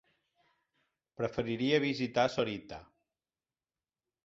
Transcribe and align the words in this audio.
Preferiria 1.19 1.81
visitar 1.85 2.25
Sorita. 2.39 2.83